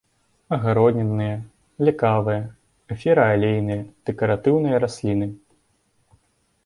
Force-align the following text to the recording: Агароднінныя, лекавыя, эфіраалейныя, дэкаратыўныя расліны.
Агароднінныя, 0.55 1.35
лекавыя, 1.89 2.39
эфіраалейныя, 2.95 3.81
дэкаратыўныя 4.11 4.75
расліны. 4.85 5.27